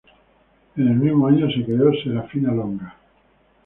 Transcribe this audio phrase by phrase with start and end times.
[0.77, 2.95] En el mismo año se creó 'Serafina Longa'.